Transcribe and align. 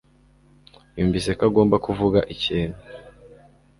yumvise 0.97 1.29
ko 1.37 1.41
agomba 1.49 1.75
kuvuga 1.85 2.19
ikintu. 2.33 2.77